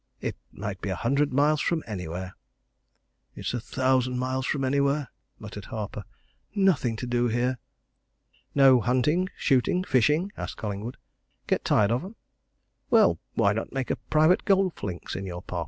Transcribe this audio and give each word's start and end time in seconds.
"It 0.19 0.35
might 0.51 0.81
be 0.81 0.89
a 0.89 0.95
hundred 0.95 1.31
miles 1.31 1.61
from 1.61 1.83
anywhere." 1.85 2.35
"It's 3.35 3.53
a 3.53 3.59
thousand 3.59 4.17
miles 4.17 4.47
from 4.47 4.63
anywhere!" 4.63 5.09
muttered 5.37 5.65
Harper. 5.65 6.05
"Nothing 6.55 6.95
to 6.95 7.05
do 7.05 7.27
here!" 7.27 7.59
"No 8.55 8.79
hunting, 8.81 9.29
shooting, 9.37 9.83
fishing?" 9.83 10.31
asked 10.35 10.57
Collingwood. 10.57 10.97
"Get 11.45 11.63
tired 11.63 11.91
of 11.91 12.03
'em? 12.03 12.15
Well, 12.89 13.19
why 13.35 13.53
not 13.53 13.73
make 13.73 13.91
a 13.91 13.95
private 13.95 14.43
golf 14.43 14.81
links 14.81 15.15
in 15.15 15.27
your 15.27 15.43
park? 15.43 15.59